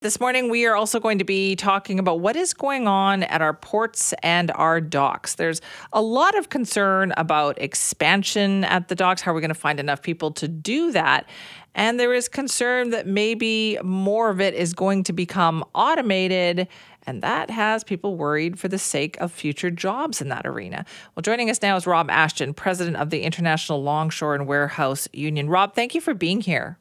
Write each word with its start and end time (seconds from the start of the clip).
This 0.00 0.20
morning, 0.20 0.48
we 0.48 0.64
are 0.64 0.76
also 0.76 1.00
going 1.00 1.18
to 1.18 1.24
be 1.24 1.56
talking 1.56 1.98
about 1.98 2.20
what 2.20 2.36
is 2.36 2.54
going 2.54 2.86
on 2.86 3.24
at 3.24 3.42
our 3.42 3.52
ports 3.52 4.14
and 4.22 4.52
our 4.52 4.80
docks. 4.80 5.34
There's 5.34 5.60
a 5.92 6.00
lot 6.00 6.38
of 6.38 6.50
concern 6.50 7.12
about 7.16 7.60
expansion 7.60 8.62
at 8.62 8.86
the 8.86 8.94
docks. 8.94 9.22
How 9.22 9.32
are 9.32 9.34
we 9.34 9.40
going 9.40 9.48
to 9.48 9.56
find 9.56 9.80
enough 9.80 10.00
people 10.00 10.30
to 10.34 10.46
do 10.46 10.92
that? 10.92 11.28
And 11.74 11.98
there 11.98 12.14
is 12.14 12.28
concern 12.28 12.90
that 12.90 13.08
maybe 13.08 13.76
more 13.82 14.30
of 14.30 14.40
it 14.40 14.54
is 14.54 14.72
going 14.72 15.02
to 15.02 15.12
become 15.12 15.64
automated. 15.74 16.68
And 17.04 17.20
that 17.22 17.50
has 17.50 17.82
people 17.82 18.16
worried 18.16 18.56
for 18.56 18.68
the 18.68 18.78
sake 18.78 19.16
of 19.20 19.32
future 19.32 19.72
jobs 19.72 20.20
in 20.20 20.28
that 20.28 20.46
arena. 20.46 20.84
Well, 21.16 21.22
joining 21.22 21.50
us 21.50 21.60
now 21.60 21.74
is 21.74 21.88
Rob 21.88 22.08
Ashton, 22.08 22.54
president 22.54 22.98
of 22.98 23.10
the 23.10 23.22
International 23.22 23.82
Longshore 23.82 24.36
and 24.36 24.46
Warehouse 24.46 25.08
Union. 25.12 25.48
Rob, 25.48 25.74
thank 25.74 25.96
you 25.96 26.00
for 26.00 26.14
being 26.14 26.40
here. 26.40 26.78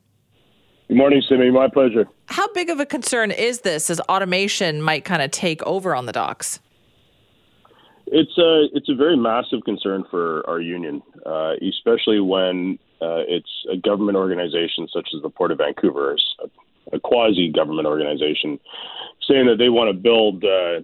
Good 0.87 0.97
morning, 0.97 1.21
Simi. 1.27 1.51
My 1.51 1.67
pleasure. 1.67 2.07
How 2.27 2.51
big 2.53 2.69
of 2.69 2.79
a 2.79 2.85
concern 2.85 3.31
is 3.31 3.61
this 3.61 3.89
as 3.89 3.99
automation 4.01 4.81
might 4.81 5.03
kind 5.03 5.21
of 5.21 5.31
take 5.31 5.61
over 5.63 5.93
on 5.93 6.05
the 6.05 6.13
docks? 6.13 6.59
It's 8.05 8.37
a 8.37 8.67
it's 8.73 8.87
a 8.87 8.95
very 8.95 9.17
massive 9.17 9.65
concern 9.65 10.05
for 10.09 10.49
our 10.49 10.61
union, 10.61 11.03
uh, 11.25 11.55
especially 11.61 12.21
when 12.21 12.79
uh, 13.01 13.27
it's 13.27 13.49
a 13.69 13.75
government 13.75 14.17
organization 14.17 14.87
such 14.93 15.09
as 15.13 15.21
the 15.21 15.29
Port 15.29 15.51
of 15.51 15.57
Vancouver, 15.57 16.15
a, 16.41 16.95
a 16.95 16.99
quasi 17.01 17.51
government 17.51 17.85
organization, 17.85 18.57
saying 19.27 19.45
that 19.47 19.57
they 19.57 19.67
want 19.67 19.89
to 19.89 19.93
build 19.93 20.45
uh, 20.45 20.79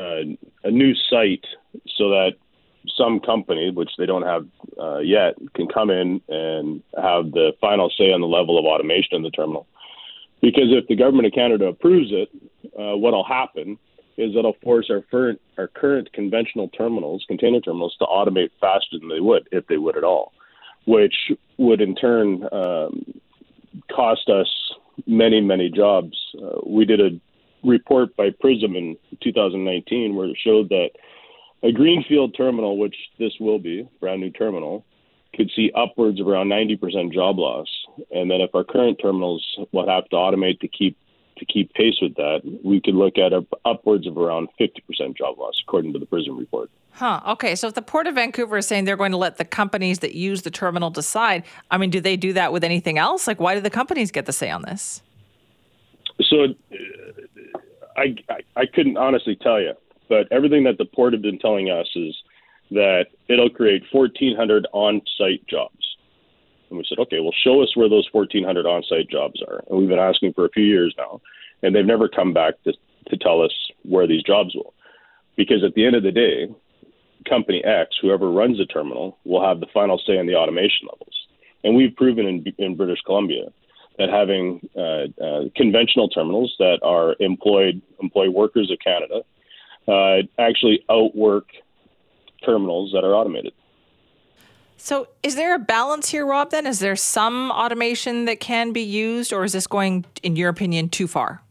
uh, 0.00 0.22
a 0.62 0.70
new 0.70 0.94
site 1.10 1.44
so 1.96 2.10
that 2.10 2.34
some 2.98 3.20
company, 3.20 3.70
which 3.70 3.90
they 3.98 4.06
don't 4.06 4.22
have 4.22 4.46
uh, 4.78 4.98
yet, 4.98 5.34
can 5.54 5.68
come 5.68 5.90
in 5.90 6.20
and 6.28 6.82
have 6.96 7.30
the 7.32 7.52
final 7.60 7.90
say 7.96 8.12
on 8.12 8.20
the 8.20 8.26
level 8.26 8.58
of 8.58 8.64
automation 8.64 9.16
in 9.16 9.22
the 9.22 9.30
terminal. 9.30 9.66
Because 10.40 10.66
if 10.68 10.86
the 10.88 10.96
government 10.96 11.26
of 11.26 11.32
Canada 11.32 11.66
approves 11.66 12.10
it, 12.12 12.28
uh, 12.78 12.96
what'll 12.96 13.24
happen 13.24 13.78
is 14.16 14.34
it'll 14.36 14.56
force 14.62 14.88
our 14.90 15.00
current 15.00 15.40
our 15.56 15.68
current 15.68 16.12
conventional 16.12 16.68
terminals, 16.68 17.24
container 17.28 17.60
terminals, 17.60 17.96
to 17.98 18.04
automate 18.04 18.50
faster 18.60 18.98
than 18.98 19.08
they 19.08 19.20
would 19.20 19.48
if 19.52 19.66
they 19.68 19.78
would 19.78 19.96
at 19.96 20.04
all, 20.04 20.32
which 20.86 21.14
would 21.56 21.80
in 21.80 21.94
turn 21.94 22.42
um, 22.52 23.04
cost 23.94 24.28
us 24.28 24.48
many 25.06 25.40
many 25.40 25.70
jobs. 25.70 26.16
Uh, 26.40 26.60
we 26.66 26.84
did 26.84 27.00
a 27.00 27.10
report 27.64 28.14
by 28.16 28.30
Prism 28.40 28.76
in 28.76 28.96
2019 29.22 30.14
where 30.14 30.28
it 30.28 30.36
showed 30.42 30.68
that 30.68 30.90
a 31.62 31.72
greenfield 31.72 32.34
terminal, 32.36 32.78
which 32.78 32.94
this 33.18 33.32
will 33.40 33.58
be, 33.58 33.88
brand 34.00 34.20
new 34.20 34.30
terminal, 34.30 34.84
could 35.34 35.50
see 35.54 35.70
upwards 35.74 36.20
of 36.20 36.28
around 36.28 36.48
90% 36.48 37.12
job 37.12 37.38
loss. 37.38 37.68
And 38.10 38.30
then 38.30 38.40
if 38.40 38.54
our 38.54 38.64
current 38.64 38.98
terminals 39.00 39.44
will 39.72 39.88
have 39.88 40.08
to 40.10 40.16
automate 40.16 40.60
to 40.60 40.68
keep 40.68 40.96
to 41.38 41.44
keep 41.44 41.72
pace 41.74 41.94
with 42.02 42.16
that, 42.16 42.40
we 42.64 42.80
could 42.80 42.96
look 42.96 43.16
at 43.16 43.32
upwards 43.64 44.08
of 44.08 44.18
around 44.18 44.48
50% 44.60 45.16
job 45.16 45.38
loss, 45.38 45.54
according 45.64 45.92
to 45.92 45.98
the 46.00 46.06
Prism 46.06 46.36
report. 46.36 46.68
Huh. 46.92 47.20
Okay. 47.28 47.54
So 47.54 47.68
if 47.68 47.74
the 47.74 47.82
Port 47.82 48.08
of 48.08 48.16
Vancouver 48.16 48.58
is 48.58 48.66
saying 48.66 48.86
they're 48.86 48.96
going 48.96 49.12
to 49.12 49.18
let 49.18 49.36
the 49.36 49.44
companies 49.44 50.00
that 50.00 50.16
use 50.16 50.42
the 50.42 50.50
terminal 50.50 50.90
decide, 50.90 51.44
I 51.70 51.78
mean, 51.78 51.90
do 51.90 52.00
they 52.00 52.16
do 52.16 52.32
that 52.32 52.52
with 52.52 52.64
anything 52.64 52.98
else? 52.98 53.28
Like, 53.28 53.38
why 53.38 53.54
do 53.54 53.60
the 53.60 53.70
companies 53.70 54.10
get 54.10 54.26
the 54.26 54.32
say 54.32 54.50
on 54.50 54.62
this? 54.62 55.00
So 56.22 56.44
uh, 56.44 56.46
I, 57.96 58.16
I, 58.28 58.40
I 58.56 58.66
couldn't 58.66 58.96
honestly 58.96 59.36
tell 59.36 59.60
you. 59.60 59.74
But 60.08 60.28
everything 60.30 60.64
that 60.64 60.78
the 60.78 60.84
port 60.84 61.12
have 61.12 61.22
been 61.22 61.38
telling 61.38 61.70
us 61.70 61.88
is 61.94 62.16
that 62.70 63.06
it'll 63.28 63.50
create 63.50 63.82
1,400 63.92 64.66
on 64.72 65.02
site 65.16 65.46
jobs. 65.46 65.96
And 66.68 66.78
we 66.78 66.84
said, 66.88 66.98
okay, 66.98 67.20
well, 67.20 67.34
show 67.44 67.62
us 67.62 67.74
where 67.76 67.88
those 67.88 68.08
1,400 68.12 68.66
on 68.66 68.82
site 68.82 69.08
jobs 69.08 69.42
are. 69.48 69.62
And 69.68 69.78
we've 69.78 69.88
been 69.88 69.98
asking 69.98 70.34
for 70.34 70.44
a 70.44 70.50
few 70.50 70.64
years 70.64 70.94
now, 70.98 71.20
and 71.62 71.74
they've 71.74 71.84
never 71.84 72.08
come 72.08 72.32
back 72.32 72.54
to, 72.64 72.72
to 73.08 73.16
tell 73.16 73.42
us 73.42 73.52
where 73.82 74.06
these 74.06 74.22
jobs 74.22 74.54
will. 74.54 74.74
Because 75.36 75.64
at 75.64 75.74
the 75.74 75.86
end 75.86 75.96
of 75.96 76.02
the 76.02 76.12
day, 76.12 76.48
company 77.28 77.64
X, 77.64 77.96
whoever 78.00 78.30
runs 78.30 78.58
the 78.58 78.66
terminal, 78.66 79.18
will 79.24 79.44
have 79.44 79.60
the 79.60 79.66
final 79.72 80.00
say 80.06 80.18
on 80.18 80.26
the 80.26 80.34
automation 80.34 80.88
levels. 80.92 81.14
And 81.64 81.74
we've 81.74 81.94
proven 81.96 82.26
in, 82.26 82.44
in 82.58 82.76
British 82.76 83.00
Columbia 83.04 83.46
that 83.98 84.10
having 84.10 84.68
uh, 84.76 85.06
uh, 85.22 85.48
conventional 85.56 86.08
terminals 86.08 86.54
that 86.58 86.78
are 86.82 87.16
employed 87.18 87.82
employ 88.00 88.30
workers 88.30 88.70
of 88.70 88.78
Canada 88.78 89.22
uh, 89.88 90.22
actually 90.38 90.84
outwork 90.90 91.46
terminals 92.44 92.92
that 92.92 93.04
are 93.04 93.14
automated. 93.14 93.52
So, 94.76 95.08
is 95.24 95.34
there 95.34 95.54
a 95.54 95.58
balance 95.58 96.10
here, 96.10 96.24
Rob? 96.24 96.50
Then, 96.50 96.66
is 96.66 96.78
there 96.78 96.94
some 96.94 97.50
automation 97.50 98.26
that 98.26 98.38
can 98.38 98.72
be 98.72 98.82
used, 98.82 99.32
or 99.32 99.42
is 99.42 99.52
this 99.52 99.66
going, 99.66 100.04
in 100.22 100.36
your 100.36 100.48
opinion, 100.48 100.88
too 100.88 101.08
far? 101.08 101.42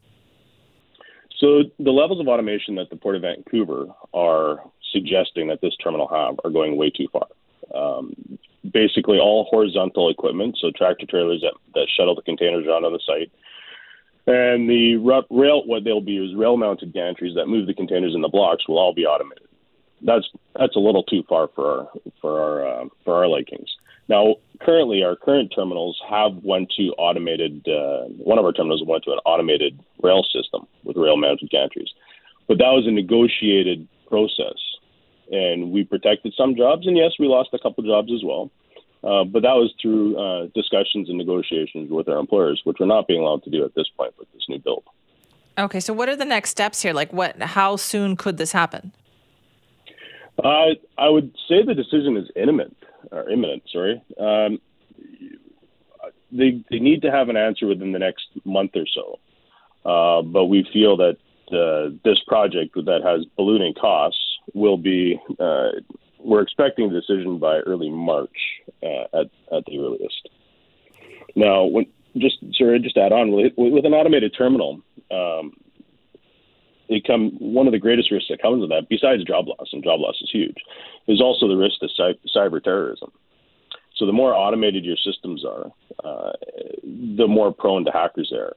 So, 1.38 1.64
the 1.78 1.92
levels 1.92 2.22
of 2.22 2.28
automation 2.28 2.76
that 2.76 2.90
the 2.90 2.96
Port 2.96 3.18
of 3.18 3.24
Vancouver 3.24 3.88
are 4.14 4.64
suggesting 4.94 5.48
that 5.48 5.60
this 5.62 5.76
terminal 5.84 6.08
have 6.08 6.40
are 6.46 6.52
going 6.52 6.78
way 6.78 6.90
too 6.90 7.08
far. 7.12 7.28
Um, 7.76 8.40
basically, 8.72 9.20
all 9.20 9.46
horizontal 9.52 10.10
equipment, 10.10 10.58
so 10.62 10.72
tractor 10.76 11.06
trailers 11.06 11.42
that, 11.42 11.54
that 11.76 11.88
shuttle 11.96 12.16
the 12.16 12.22
containers 12.22 12.66
around 12.66 12.86
on 12.86 12.94
the 12.94 13.00
site, 13.06 13.30
and 14.28 14.70
the 14.70 14.98
rail, 15.32 15.64
what 15.66 15.84
they'll 15.84 16.02
be 16.02 16.18
is 16.18 16.36
rail-mounted 16.36 16.94
gantries 16.94 17.34
that 17.36 17.48
move 17.48 17.66
the 17.66 17.74
containers 17.74 18.14
in 18.14 18.22
the 18.22 18.28
blocks 18.28 18.68
will 18.68 18.78
all 18.78 18.94
be 18.94 19.06
automated. 19.06 19.48
That's 20.02 20.30
that's 20.60 20.76
a 20.76 20.80
little 20.80 21.04
too 21.04 21.24
far 21.28 21.50
for 21.56 21.66
our 21.66 21.88
for 22.22 22.40
our 22.40 22.68
uh, 22.68 22.86
for 23.04 23.16
our 23.16 23.28
likings. 23.28 23.70
Now, 24.10 24.36
currently, 24.62 25.04
our 25.04 25.16
current 25.16 25.52
terminals 25.56 26.00
have 26.10 26.36
went 26.44 26.72
to 26.78 26.94
automated. 26.98 27.68
Uh, 27.68 28.06
one 28.24 28.38
of 28.38 28.46
our 28.46 28.54
terminals 28.54 28.84
went 28.86 29.04
to 29.06 29.12
an 29.12 29.20
automated 29.26 29.80
rail 30.04 30.24
system 30.24 30.68
with 30.84 30.98
rail-mounted 30.98 31.50
gantries, 31.50 31.90
but 32.48 32.58
that 32.60 32.72
was 32.72 32.86
a 32.86 32.92
negotiated 32.92 33.88
process, 34.08 34.60
and 35.32 35.72
we 35.72 35.84
protected 35.84 36.34
some 36.38 36.56
jobs, 36.56 36.86
and 36.86 36.96
yes, 36.96 37.14
we 37.20 37.28
lost 37.28 37.50
a 37.54 37.60
couple 37.60 37.84
jobs 37.84 38.12
as 38.14 38.24
well. 38.24 38.52
Uh, 39.08 39.24
but 39.24 39.42
that 39.42 39.56
was 39.56 39.74
through 39.82 40.18
uh, 40.18 40.48
discussions 40.54 41.08
and 41.08 41.18
negotiations 41.18 41.90
with 41.90 42.10
our 42.10 42.20
employers, 42.20 42.60
which 42.66 42.78
we're 42.80 42.86
not 42.86 43.08
being 43.08 43.22
allowed 43.22 43.42
to 43.42 43.50
do 43.50 43.64
at 43.64 43.74
this 43.74 43.88
point 43.96 44.14
with 44.20 44.30
this 44.34 44.44
new 44.50 44.60
bill. 44.60 44.84
Okay, 45.58 45.80
so 45.80 45.94
what 45.94 46.10
are 46.10 46.16
the 46.16 46.26
next 46.26 46.50
steps 46.50 46.82
here? 46.82 46.92
Like, 46.92 47.14
what? 47.14 47.42
How 47.42 47.78
soon 47.78 48.18
could 48.18 48.38
this 48.38 48.52
happen? 48.52 48.92
Uh, 50.44 50.76
I 50.98 51.08
would 51.08 51.34
say 51.48 51.64
the 51.64 51.74
decision 51.74 52.18
is 52.18 52.30
imminent, 52.36 52.76
or 53.12 53.30
imminent. 53.30 53.64
Sorry, 53.72 54.04
um, 54.20 54.60
they 56.32 56.62
they 56.70 56.80
need 56.80 57.02
to 57.04 57.10
have 57.10 57.30
an 57.30 57.38
answer 57.38 57.66
within 57.66 57.94
the 57.94 58.00
next 58.00 58.26
month 58.44 58.72
or 58.76 58.86
so. 58.94 59.20
Uh, 59.90 60.22
but 60.22 60.46
we 60.46 60.68
feel 60.74 60.98
that 60.98 61.18
uh, 61.52 61.96
this 62.04 62.20
project 62.28 62.76
that 62.76 63.02
has 63.06 63.26
ballooning 63.38 63.74
costs 63.74 64.20
will 64.54 64.78
be 64.78 65.18
uh, 65.40 65.70
we're 66.28 66.42
expecting 66.42 66.92
a 66.92 66.94
decision 66.94 67.40
by 67.40 67.60
early 67.60 67.90
March 67.90 68.38
uh, 68.84 69.06
at 69.14 69.28
at 69.52 69.66
the 69.66 69.80
earliest. 69.80 70.30
Now, 71.36 71.64
when 71.64 71.86
just 72.18 72.38
sorry, 72.54 72.80
just 72.80 72.98
add 72.98 73.14
on 73.14 73.32
with, 73.32 73.54
with 73.56 73.86
an 73.86 73.94
automated 73.94 74.36
terminal, 74.38 74.82
um, 75.10 75.54
it 76.90 77.06
come 77.08 77.32
one 77.40 77.66
of 77.66 77.72
the 77.72 77.80
greatest 77.80 78.12
risks 78.12 78.28
that 78.30 78.42
comes 78.42 78.60
with 78.60 78.70
that, 78.70 78.90
besides 78.90 79.24
job 79.24 79.48
loss, 79.48 79.70
and 79.72 79.84
job 79.84 80.02
loss 80.02 80.16
is 80.22 80.30
huge, 80.32 80.58
is 81.08 81.22
also 81.22 81.48
the 81.48 81.56
risk 81.56 81.82
of 81.82 81.90
cyber 82.36 82.62
terrorism. 82.62 83.12
So 83.96 84.06
the 84.06 84.14
more 84.14 84.36
automated 84.36 84.86
your 84.86 84.98
systems 84.98 85.44
are, 85.46 85.72
uh, 86.04 86.34
the 86.84 87.28
more 87.28 87.54
prone 87.54 87.86
to 87.86 87.92
hackers 87.92 88.30
they 88.32 88.38
are, 88.38 88.54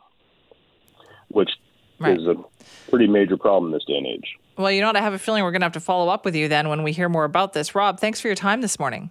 which 1.29 1.51
right. 1.99 2.19
is 2.19 2.27
a 2.27 2.35
pretty 2.91 3.07
major 3.07 3.37
problem 3.37 3.73
in 3.73 3.73
this 3.73 3.85
day 3.87 3.97
and 3.97 4.07
age. 4.07 4.37
Well, 4.61 4.71
you 4.71 4.83
know 4.83 4.89
what? 4.89 4.97
I 4.97 5.01
have 5.01 5.15
a 5.15 5.19
feeling 5.19 5.43
we're 5.43 5.53
going 5.53 5.63
to 5.63 5.65
have 5.65 5.73
to 5.73 5.81
follow 5.81 6.11
up 6.11 6.27
with 6.27 6.37
you 6.37 6.47
then 6.47 6.69
when 6.69 6.83
we 6.83 6.93
hear 6.93 7.09
more 7.09 7.25
about 7.25 7.55
this. 7.55 7.75
Rob, 7.75 7.99
thanks 7.99 8.21
for 8.21 8.29
your 8.29 8.35
time 8.35 8.61
this 8.61 8.79
morning. 8.79 9.11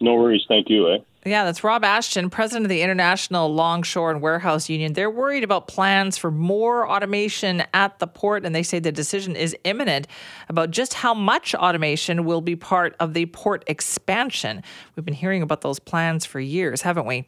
No 0.00 0.14
worries. 0.14 0.44
Thank 0.48 0.70
you. 0.70 0.90
Eh? 0.90 0.98
Yeah, 1.26 1.44
that's 1.44 1.62
Rob 1.62 1.84
Ashton, 1.84 2.30
president 2.30 2.64
of 2.64 2.70
the 2.70 2.80
International 2.80 3.52
Longshore 3.52 4.10
and 4.10 4.22
Warehouse 4.22 4.70
Union. 4.70 4.94
They're 4.94 5.10
worried 5.10 5.44
about 5.44 5.66
plans 5.66 6.16
for 6.16 6.30
more 6.30 6.88
automation 6.88 7.64
at 7.74 7.98
the 7.98 8.06
port, 8.06 8.46
and 8.46 8.54
they 8.54 8.62
say 8.62 8.78
the 8.78 8.92
decision 8.92 9.36
is 9.36 9.54
imminent 9.64 10.06
about 10.48 10.70
just 10.70 10.94
how 10.94 11.12
much 11.12 11.54
automation 11.54 12.24
will 12.24 12.40
be 12.40 12.56
part 12.56 12.96
of 12.98 13.12
the 13.12 13.26
port 13.26 13.62
expansion. 13.66 14.62
We've 14.94 15.04
been 15.04 15.14
hearing 15.14 15.42
about 15.42 15.60
those 15.60 15.78
plans 15.80 16.24
for 16.24 16.40
years, 16.40 16.80
haven't 16.80 17.06
we? 17.06 17.26